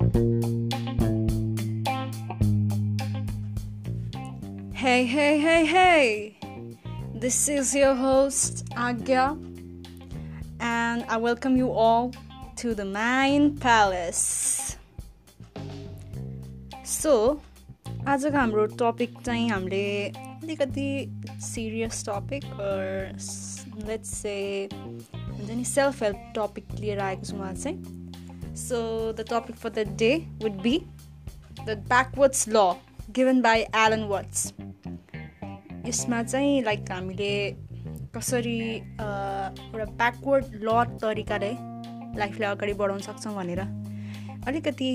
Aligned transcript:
hey, 5.04 5.38
hey, 5.38 5.66
hey! 5.66 6.38
This 7.14 7.46
is 7.50 7.74
your 7.74 7.94
host, 7.94 8.64
Agya, 8.70 9.36
and 10.60 11.04
I 11.10 11.18
welcome 11.18 11.58
you 11.58 11.72
all 11.72 12.14
to 12.56 12.74
the 12.74 12.86
Mind 12.86 13.60
Palace. 13.60 14.78
So 16.86 17.12
आजको 18.08 18.36
हाम्रो 18.36 18.66
topic 18.80 19.20
चाहिँ 19.26 19.48
हामीले 19.50 20.08
अलिकति 20.08 20.88
serious 21.50 22.04
topic 22.08 22.44
let's 23.88 24.08
say 24.22 24.38
हुन्छ 24.72 25.50
नि 25.50 25.64
self 25.74 26.02
help 26.02 26.32
topic 26.38 26.74
लिएर 26.80 27.00
आएको 27.10 27.24
छु 27.24 27.36
उहाँ 27.36 27.54
चाहिँ 27.54 27.99
so 28.61 28.79
the 29.13 29.25
topic 29.29 29.55
for 29.57 29.69
the 29.71 29.87
day 29.99 30.11
would 30.43 30.61
be 30.61 30.77
the 31.65 31.77
backwards 31.89 32.47
law 32.49 32.63
given 33.15 33.41
by 33.41 33.61
Alan 33.77 34.03
Watts 34.09 34.53
यसमा 35.87 36.21
चाहिँ 36.23 36.61
लाइक 36.63 36.91
हामीले 36.91 37.33
कसरी 38.15 38.59
एउटा 38.69 39.85
ब्याकवर्ड 39.85 40.55
ल 40.63 40.83
तरिकाले 41.01 41.51
लाइफलाई 42.17 42.49
अगाडि 42.49 42.73
बढाउन 42.81 42.99
सक्छौँ 43.01 43.35
भनेर 43.35 43.59
अलिकति 44.47 44.91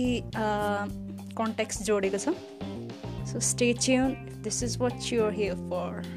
कन्ट्याक्स 1.39 1.83
जोडेको 1.83 2.19
छ 2.19 2.35
so 3.31 3.41
stay 3.49 3.73
च्युन 3.81 4.15
this 4.45 4.63
is 4.63 4.77
what 4.81 5.13
you're 5.13 5.33
here 5.35 5.55
for 5.71 6.15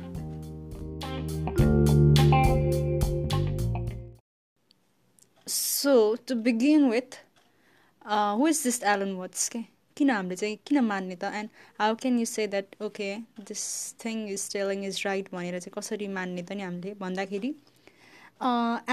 so 5.48 5.96
to 6.28 6.36
begin 6.46 6.90
with 6.90 7.20
who 8.08 8.48
is 8.48 8.64
this 8.64 8.82
Alan 8.84 9.12
Watts 9.16 9.48
के 9.50 9.60
किन 9.98 10.10
हामीले 10.10 10.36
चाहिँ 10.36 10.58
किन 10.68 10.80
मान्ने 10.86 11.16
त 11.16 11.32
and 11.36 11.50
how 11.80 11.96
can 12.02 12.20
you 12.20 12.26
say 12.26 12.48
that 12.48 12.76
okay 12.82 13.10
this 13.48 13.64
thing 14.06 14.28
is 14.34 14.52
telling 14.54 14.86
is 14.86 15.02
right 15.06 15.32
भनेर 15.34 15.60
चाहिँ 15.60 15.74
कसरी 15.78 16.08
मान्ने 16.18 16.44
त 16.44 16.52
नि 16.52 16.64
हामीले 16.64 16.94
भन्दाखेरि 17.00 17.50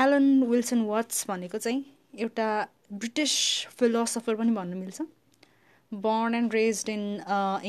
एलन 0.02 0.26
विल्सन 0.50 0.80
वाट्स 0.86 1.26
भनेको 1.28 1.58
चाहिँ 1.58 1.84
एउटा 2.18 2.46
ब्रिटिस 2.92 3.32
फिलोसफर 3.78 4.34
पनि 4.36 4.52
भन्नु 4.56 4.76
मिल्छ. 4.76 5.02
Born 5.92 6.34
and 6.34 6.54
raised 6.54 6.88
in 6.88 7.04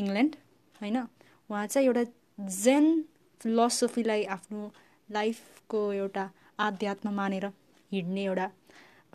England 0.01 0.35
होइन? 0.81 0.97
उहाँ 1.49 1.65
चाहिँ 1.67 1.87
एउटा 1.87 2.03
जेन 2.63 2.85
फिलोसफीलाई 3.41 4.23
आफ्नो 4.35 4.71
लाइफको 5.09 5.81
एउटा 5.93 6.29
आध्यात्म 6.67 7.13
मानेर 7.19 7.45
हिँड्ने 7.91 8.23
एउटा 8.23 8.49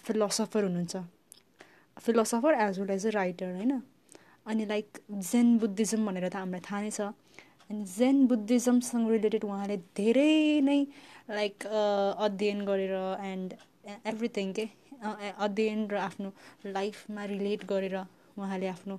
फिलोसफर 0.05 0.64
हुनुहुन्छ। 0.64 0.97
Philosopher 1.97 2.55
as 2.55 2.79
well 2.81 2.91
as 2.91 3.07
a 3.07 3.11
writer 3.11 3.55
होइन? 3.55 3.81
अनि 4.47 4.65
लाइक 4.67 4.98
जेन 5.31 5.59
बुद्धिज्म 5.59 6.07
भनेर 6.07 6.29
त 6.29 6.35
हामीलाई 6.37 6.61
थाहा 6.61 6.81
नै 6.83 6.91
छ। 6.91 7.01
अनि 7.71 7.85
जेन 7.97 8.27
बुद्धिज्मसँग 8.27 9.11
रिलेटेड 9.11 9.45
उहाँले 9.45 9.77
धेरै 9.97 10.61
नै 10.61 10.81
लाइक 11.31 11.67
अध्ययन 11.67 12.65
गरेर 12.65 12.95
एन्ड 13.27 13.55
एभ्रिथिङ 14.07 14.53
के? 14.53 14.69
अध्ययन 15.03 15.87
र 15.91 15.97
आफ्नो 15.98 16.33
लाइफमा 16.67 17.25
रिलेट 17.35 17.65
गरेर 17.67 17.97
उहाँले 18.39 18.67
आफ्नो 18.69 18.98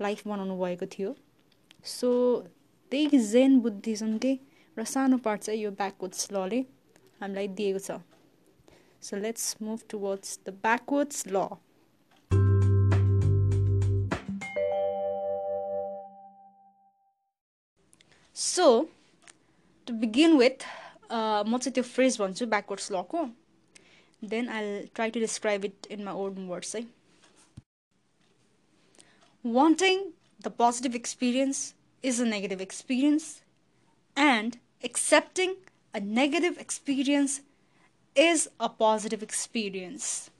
लाइफ 0.00 0.26
बनाउनु 0.28 0.54
भएको 0.58 0.86
थियो। 0.94 1.14
सो 1.84 2.08
त्यही 2.92 3.18
जेन 3.32 3.60
बुद्धिज्मकै 3.60 4.34
र 4.76 4.84
सानो 4.84 5.18
पार्ट 5.26 5.40
चाहिँ 5.40 5.60
यो 5.60 5.70
ब्याकवर्ड्स 5.70 6.32
लले 6.32 6.60
हामीलाई 7.20 7.48
दिएको 7.58 7.78
छ। 7.78 7.98
So 9.02 9.16
let's 9.16 9.44
move 9.62 9.80
towards 9.90 10.38
the 10.46 10.58
backwards 10.62 11.26
law 11.28 11.46
so 18.56 18.66
to 19.86 19.94
begin 20.02 20.36
with 20.38 20.68
म 21.12 21.58
चाहिँ 21.58 21.72
त्यो 21.74 21.82
फ्रेज 21.94 22.18
भन्छु 22.20 22.46
ब्याकवर्ड्स 22.56 22.92
लको 22.92 23.28
then 24.28 24.48
I'll 24.48 24.86
try 24.94 25.10
to 25.10 25.20
describe 25.20 25.64
it 25.64 25.86
in 25.90 26.04
my 26.04 26.12
own 26.12 26.48
words. 26.48 26.74
Eh? 26.74 26.84
Wanting 29.44 30.12
the 30.40 30.50
positive 30.50 30.94
experience 30.94 31.74
is 32.02 32.20
a 32.20 32.24
negative 32.26 32.60
experience, 32.60 33.42
and 34.16 34.58
accepting 34.82 35.56
a 35.94 36.00
negative 36.00 36.58
experience 36.58 37.40
is 38.16 38.48
a 38.60 38.68
positive 38.68 39.22
experience. 39.22 40.30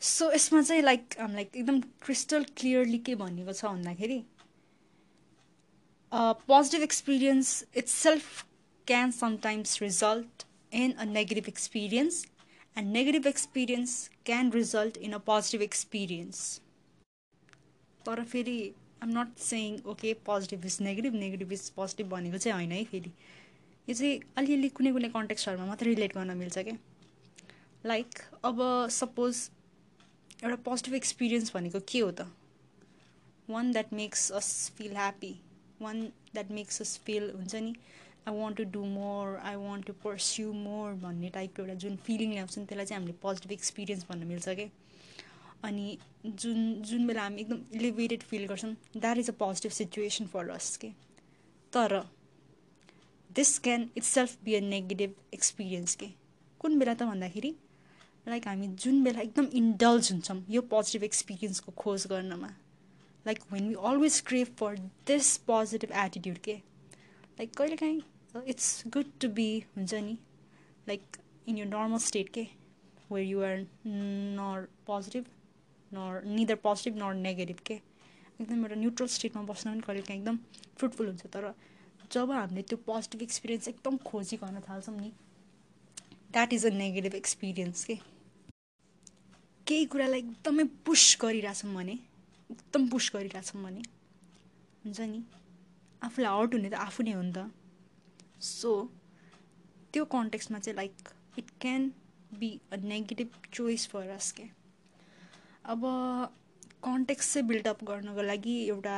So 0.00 0.30
यसमा 0.32 0.62
चाहिँ 0.62 0.82
like 0.82 1.14
like 1.20 1.56
एकदम 1.56 1.80
crystal 2.02 2.44
clearly 2.56 2.98
के 3.06 3.14
भनेको 3.14 3.52
छ 3.52 3.64
भन्दाखेरि 3.64 4.22
positive 6.12 6.82
experience 6.82 7.64
itself 7.72 8.44
can 8.86 9.12
sometimes 9.12 9.80
result 9.80 10.44
in 10.72 10.94
a 10.98 11.04
negative 11.06 11.46
experience, 11.46 12.26
and 12.76 12.92
negative 12.92 13.26
experience 13.26 14.10
can 14.24 14.50
result 14.50 14.96
in 14.96 15.14
a 15.14 15.20
positive 15.20 15.62
experience. 15.62 16.60
तर 18.06 18.22
फेरि 18.24 18.72
I'm 19.02 19.10
not 19.18 19.38
saying 19.38 19.78
okay 19.90 20.12
positive 20.26 20.64
is 20.66 20.76
negative 20.82 21.14
negative 21.14 21.52
is 21.52 21.68
positive 21.76 22.08
भनेको 22.10 22.38
चाहिँ 22.38 22.54
होइन 22.56 22.72
है 22.72 22.84
फेरि। 22.84 23.12
यो 23.88 23.94
चाहिँ 23.94 24.20
अलिअलि 24.36 24.68
कुनै 24.68 24.92
कुनै 24.92 25.08
कन्टेक्स्टहरूमा 25.08 25.66
मात्रै 25.66 25.94
रिलेट 25.94 26.14
गर्न 26.14 26.36
मिल्छ 26.38 26.58
क्या। 26.58 26.76
लाइक 27.84 28.18
अब 28.44 28.62
सपोज 28.90 29.48
एउटा 30.42 30.56
पोजिटिभ 30.64 30.94
एक्सपिरियन्स 30.94 31.54
भनेको 31.54 31.80
के 31.92 31.98
हो 31.98 32.10
त? 32.10 32.26
One 33.50 33.72
that 33.72 33.92
makes 33.92 34.30
us 34.32 34.70
feel 34.78 34.92
happy 34.96 35.32
one 35.80 36.02
that 36.34 36.50
makes 36.50 36.80
us 36.82 36.98
feel 37.04 37.30
हुन्छ 37.30 37.54
नि 37.54 37.74
I 38.28 38.36
want 38.36 38.56
to 38.56 38.64
do 38.72 38.84
more 38.84 39.36
I 39.38 39.56
want 39.56 39.86
to 39.86 39.92
pursue 40.04 40.52
more 40.52 40.92
भन्ने 41.02 41.28
टाइपको 41.34 41.62
एउटा 41.62 41.74
जुन 41.84 41.96
फिलिङ 42.06 42.32
ल्याउँछ 42.32 42.58
नि 42.58 42.64
त्यसलाई 42.64 42.86
चाहिँ 42.86 43.00
हामीले 43.00 43.18
पोजिटिभ 43.22 43.52
एक्सपिरियन्स 43.52 44.04
भन्न 44.08 44.26
मिल्छ 44.26 44.48
क्या 44.48 44.68
अनि 45.64 45.98
जुन 46.26 46.60
जुन 46.82 47.06
बेला 47.06 47.22
हामी 47.22 47.40
एकदम 47.40 47.60
इलिभेटेड 47.74 48.22
फिल 48.22 48.46
गर्छौँ 48.46 48.72
that 48.96 49.18
is 49.18 49.30
a 49.30 49.32
positive 49.38 49.72
situation 49.72 50.26
for 50.26 50.48
us 50.50 50.76
के? 50.76 50.88
तर 51.72 52.02
this 53.30 53.58
can 53.58 53.88
itself 54.08 54.36
be 54.44 54.54
a 54.54 54.60
negative 54.60 55.14
experience 55.34 55.94
के 55.94 56.06
कुन 56.60 56.78
बेला 56.78 56.94
त 56.94 57.02
भन्दाखेरि 57.02 57.54
लाइक 58.28 58.48
हामी 58.48 58.66
जुन 58.76 59.02
बेला 59.04 59.20
एकदम 59.20 59.46
इन्डल्ज 59.54 60.10
हुन्छौँ 60.12 60.44
यो 60.50 60.62
पोजिटिभ 60.62 61.04
एक्सपिरियन्सको 61.04 61.72
खोज 61.72 62.06
गर्नमा। 62.06 62.50
Like 63.26 63.40
when 63.52 63.68
we 63.68 63.74
always 63.88 64.20
crave 64.26 64.54
for 64.58 64.76
this 65.06 65.36
positive 65.46 65.92
attitude 66.04 66.38
के 66.44 66.52
लाइक 66.52 67.54
कहिलेकाहीँ 67.56 68.00
इट्स 68.48 68.82
गुड 68.94 69.12
टु 69.20 69.28
बी 69.34 69.48
हुन्छ 69.76 69.94
नि 69.94 70.16
like 70.88 71.16
in 71.48 71.58
your 71.58 71.66
normal 71.66 71.98
state 72.06 72.28
के 72.34 72.46
where 73.12 73.26
you 73.26 73.42
are 73.42 73.56
nor 73.86 74.66
positive 74.86 75.24
nor 75.92 76.22
neither 76.26 76.54
positive 76.64 76.96
nor 76.98 77.14
negative 77.14 77.58
के 77.66 77.74
एकदम 77.74 78.62
एउटा 78.64 78.74
न्युट्रल 78.76 79.06
स्टेटमा 79.14 79.42
बस्न 79.44 79.70
पनि 79.70 79.80
कहिले 79.86 80.02
काहीँ 80.02 80.20
एकदम 80.20 80.36
फ्रुटफुल 80.78 81.06
हुन्छ 81.06 81.26
तर 81.34 81.52
जब 82.12 82.30
हामीले 82.32 82.62
त्यो 82.68 82.76
पोजिटिभ 82.86 83.22
एक्सपिरियन्स 83.22 83.68
एकदम 83.68 83.96
खोजी 84.06 84.36
गर्न 84.36 84.60
थाल्छौँ 84.68 84.96
नि 85.00 85.12
that 86.32 86.52
is 86.52 86.66
a 86.66 86.70
negative 86.74 87.14
experience 87.14 87.84
के 87.84 87.98
केही 89.66 89.84
कुरालाई 89.92 90.20
एकदमै 90.20 90.64
पुस 90.86 91.16
गरिरहेछौँ 91.22 91.74
भने 91.74 91.98
एकदम 92.50 92.88
पुस 92.88 93.10
गरिरहेछौँ 93.14 93.62
भने। 93.64 93.82
हुन्छ 94.84 95.00
नि? 95.00 95.22
आफूलाई 96.02 96.38
हर्ट 96.38 96.54
हुने 96.54 96.68
त 96.70 96.74
आफू 96.74 97.02
नै 97.02 97.12
हो 97.12 97.22
नि 97.22 97.32
त। 97.32 97.50
सो 98.40 98.70
त्यो 99.92 100.04
कन्टेक्समा 100.14 100.58
चाहिँ 100.58 100.76
like 100.76 101.08
it 101.38 101.50
can 101.60 101.90
be 102.40 102.50
a 102.72 102.76
negative 102.76 103.28
choice 103.52 103.86
for 103.88 104.08
us 104.10 104.32
के? 104.32 104.44
अब 105.64 105.80
कन्टेक्स 106.84 107.32
चाहिँ 107.32 107.46
बिल्डअप 107.48 107.84
गर्नको 107.84 108.22
लागि 108.22 108.56
एउटा 108.66 108.96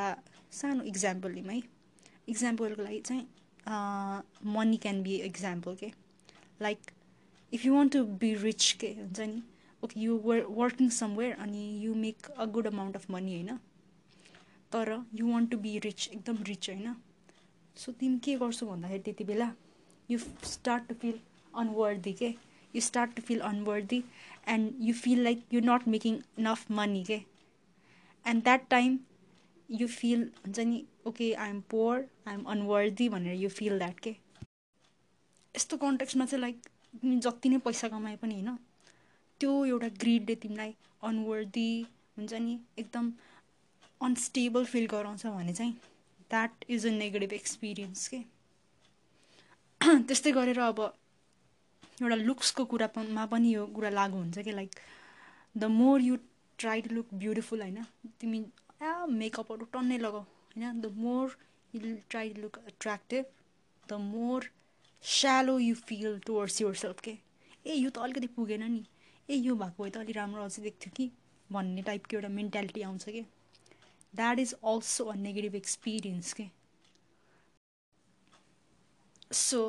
सानो 0.59 0.83
इक्जाम्पल 0.91 1.31
लिउँ 1.31 1.51
है। 1.51 1.61
इक्जाम्पलको 2.29 2.81
लागि 2.83 2.99
चाहिँ 3.07 3.23
मनी 4.55 4.77
क्यान 4.83 5.01
बी 5.03 5.15
इक्जाम्पल 5.29 5.75
के? 5.75 5.91
Like 6.61 6.91
if 7.51 7.65
you 7.65 7.73
want 7.75 7.93
to 7.93 8.03
be 8.21 8.33
rich 8.43 8.71
के? 8.79 8.93
हुन्छ 8.99 9.19
नि? 9.19 9.41
Okay 9.83 9.99
you 9.99 10.17
were 10.25 10.41
working 10.51 10.89
somewhere 10.97 11.33
अनि 11.39 11.63
you 11.83 11.93
make 11.97 12.27
a 12.27 12.45
good 12.55 12.67
amount 12.67 12.95
of 12.95 13.09
money 13.11 13.33
होइन 13.33 13.57
तर 14.71 14.91
you 15.15 15.27
want 15.27 15.51
to 15.51 15.57
be 15.59 15.77
rich 15.79 16.09
एकदम 16.09 16.43
रिच 16.43 16.69
होइन 16.69 16.95
सो 17.77 17.91
तिमी 17.99 18.19
के 18.19 18.35
गर्छौ 18.37 18.65
भन्दाखेरि 18.67 19.01
त्यति 19.03 19.23
बेला? 19.23 19.51
You 20.09 20.17
start 20.45 20.87
to 20.87 20.95
feel 20.95 21.19
unworthy 21.53 22.13
के? 22.13 22.33
You 22.73 22.81
start 22.81 23.15
to 23.15 23.21
feel 23.21 23.39
unworthy 23.41 24.03
and 24.47 24.73
you 24.81 24.93
feel 24.95 25.23
like 25.23 25.43
you 25.53 25.61
not 25.63 25.87
making 25.87 26.21
enough 26.39 26.71
money 26.71 27.03
के 27.03 27.21
and 28.25 28.43
that 28.43 28.67
time 28.69 28.97
you 29.69 29.87
feel 29.89 30.23
हुन्छ 30.37 30.59
नि 30.61 30.83
okay 31.07 31.31
I 31.35 31.49
am 31.49 31.61
poor 31.69 32.05
I 32.27 32.33
am 32.33 32.43
unworthy 32.51 33.09
भनेर 33.09 33.35
you 33.35 33.49
feel 33.51 33.77
that 33.79 33.99
के 33.99 34.15
यस्तो 35.55 35.77
कन्टेक्समा 35.77 36.25
चाहिँ 36.25 36.41
like 36.41 36.61
तिमी 36.93 37.17
जति 37.21 37.49
नै 37.49 37.57
पैसा 37.65 37.87
कमाए 37.89 38.15
पनि 38.17 38.33
होइन? 38.35 38.57
त्यो 39.43 39.53
एउटा 39.65 39.87
ग्रिडले 40.01 40.35
तिमीलाई 40.41 40.71
अनवर्दी 41.03 41.69
हुन्छ 42.17 42.33
नि 42.41 42.53
एकदम 42.79 43.11
अनस्टेबल 44.01 44.65
फिल 44.65 44.85
गराउँछ 44.91 45.25
भने 45.27 45.53
चाहिँ 45.53 45.73
that 46.29 46.65
is 46.69 46.85
a 46.87 46.91
negative 46.91 47.33
experience 47.33 48.07
के 48.07 48.19
त्यस्तै 50.07 50.31
गरेर 50.31 50.59
अब 50.59 50.79
एउटा 52.01 52.15
लुक्सको 52.15 52.65
कुरामा 52.65 53.25
पनि 53.33 53.53
यो 53.53 53.65
कुरा 53.75 53.89
लागु 53.89 54.17
हुन्छ 54.17 54.45
कि 54.47 54.51
like 54.51 54.79
the 55.57 55.71
more 55.73 56.01
you 56.01 56.15
try 56.59 56.81
to 56.81 56.95
look 56.95 57.13
beautiful 57.15 57.61
होइन? 57.61 57.83
तिमी 58.19 58.39
आ 58.81 59.05
मेकअपहरू 59.05 59.65
टन्नै 59.73 59.97
लगाऊ 59.97 60.21
होइन? 60.21 60.81
The 60.81 60.85
more 61.03 61.37
you 61.73 61.95
try 62.09 62.29
to 62.29 62.41
look 62.41 62.63
attractive 62.67 63.25
the 63.89 63.99
more 64.07 64.49
shallow 65.03 65.59
you 65.59 65.75
feel 65.83 66.19
towards 66.25 66.61
yourself 66.85 67.01
के 67.01 67.17
ए 67.67 67.75
यो 67.75 67.89
त 67.89 67.97
अलिकति 67.99 68.27
पुगेन 68.39 68.63
नि। 68.71 68.83
ए 69.29 69.35
यो 69.37 69.55
भएको 69.55 69.83
भए 69.83 69.89
त 69.89 69.99
अलिक 69.99 70.15
राम्रो 70.15 70.43
अझै 70.45 70.63
देख्थ्यो 70.63 70.93
कि? 70.95 71.09
भन्ने 71.49 71.81
टाइपको 71.83 72.17
एउटा 72.17 72.29
मेन्टालिटी 72.33 72.81
आउँछ 72.83 73.09
कि? 73.09 73.25
That 74.13 74.39
is 74.39 74.53
also 74.65 75.05
a 75.05 75.15
negative 75.19 75.55
experience 75.55 76.33
के? 76.33 76.49
सो 79.33 79.59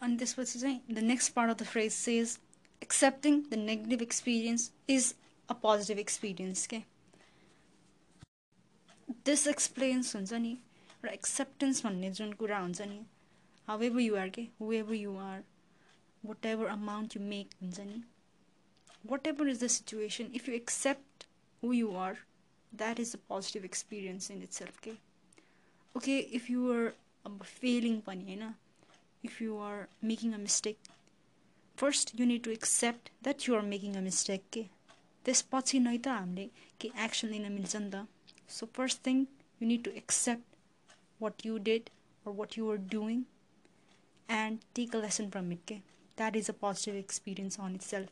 अनि 0.00 0.16
त्यसपछि 0.16 0.58
चाहिँ 0.58 0.80
the 0.90 0.98
next 1.04 1.32
part 1.32 1.50
of 1.50 1.58
the 1.58 1.66
phrase 1.66 1.92
says 1.92 2.36
accepting 2.82 3.40
the 3.44 3.58
negative 3.60 4.02
experience 4.02 4.70
is 4.90 5.14
a 5.48 5.54
positive 5.62 5.98
experience 6.00 6.66
के 6.66 6.82
दिस 9.26 9.46
एक्सपिरियन्स 9.48 10.14
हुन्छ 10.16 10.40
नि 10.40 10.50
र 11.04 11.08
एक्सेप्टेन्स 11.10 11.84
भन्ने 11.84 12.10
जुन 12.14 12.32
कुरा 12.38 12.58
हुन्छ 12.60 12.88
नि 12.88 12.98
हाउ 13.68 13.82
एभर 13.82 14.00
युआर 14.00 14.28
के 14.30 14.42
whoever 14.74 14.94
you're 14.96 15.42
whatever 16.46 16.66
amount 16.70 17.16
you 17.16 17.22
make 17.24 17.54
हुन्छ 17.60 17.80
नि 17.86 18.02
whatever 19.03 19.47
is 19.47 19.59
the 19.59 19.69
situation 19.69 20.29
if 20.33 20.47
you 20.47 20.55
accept 20.55 21.25
who 21.61 21.71
you 21.71 21.95
are 21.95 22.17
that 22.81 22.99
is 22.99 23.13
a 23.13 23.17
positive 23.33 23.65
experience 23.65 24.29
in 24.29 24.41
itself 24.41 24.79
okay 24.81 24.95
okay 25.95 26.19
if 26.39 26.49
you 26.49 26.71
are 26.77 26.93
failing 27.43 28.01
pani 28.07 28.25
haina 28.29 28.53
if 29.23 29.41
you 29.41 29.57
are 29.69 29.87
making 30.01 30.33
a 30.33 30.43
mistake 30.47 30.79
first 31.83 32.13
you 32.19 32.25
need 32.31 32.43
to 32.43 32.55
accept 32.57 33.11
that 33.21 33.47
you 33.47 33.55
are 33.59 33.67
making 33.75 33.95
a 34.01 34.07
mistake 34.09 34.49
के 34.57 34.65
त्यसपछि 35.27 35.79
नै 35.85 35.97
त 36.03 36.07
हामीले 36.17 36.43
के 36.81 36.89
action 37.05 37.27
लिन 37.35 37.51
मिल्छ 37.55 37.75
नि 37.75 37.89
त 37.93 38.07
so 38.57 38.65
first 38.77 39.05
thing 39.07 39.17
you 39.61 39.67
need 39.71 39.83
to 39.87 39.91
accept 40.01 40.93
what 41.23 41.45
you 41.45 41.57
did 41.69 41.89
or 42.27 42.33
what 42.33 42.57
you 42.57 42.69
are 42.69 42.77
doing 42.77 43.25
and 44.27 44.59
take 44.73 44.93
a 44.93 44.97
lesson 44.97 45.31
from 45.31 45.51
it 45.51 45.59
okay? 45.65 45.81
that 46.17 46.35
is 46.35 46.49
a 46.49 46.53
positive 46.53 46.95
experience 46.95 47.57
on 47.65 47.75
itself 47.75 48.09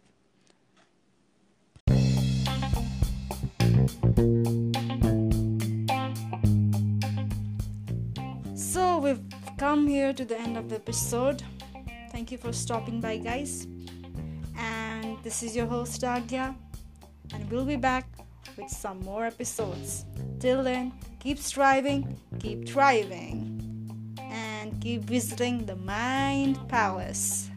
So 8.54 8.98
we've 8.98 9.22
come 9.58 9.86
here 9.86 10.12
to 10.12 10.24
the 10.24 10.38
end 10.38 10.56
of 10.56 10.68
the 10.68 10.76
episode. 10.76 11.42
Thank 12.12 12.32
you 12.32 12.38
for 12.38 12.52
stopping 12.52 13.00
by, 13.00 13.18
guys. 13.18 13.66
And 14.56 15.16
this 15.22 15.42
is 15.42 15.56
your 15.56 15.66
host, 15.66 16.02
Agya, 16.02 16.54
and 17.32 17.50
we'll 17.50 17.64
be 17.64 17.76
back 17.76 18.06
with 18.56 18.68
some 18.68 19.00
more 19.00 19.24
episodes. 19.24 20.04
Till 20.38 20.62
then, 20.62 20.92
keep 21.18 21.38
striving, 21.38 22.16
keep 22.38 22.68
thriving, 22.68 24.16
and 24.18 24.80
keep 24.80 25.02
visiting 25.02 25.66
the 25.66 25.76
Mind 25.76 26.58
Palace. 26.68 27.50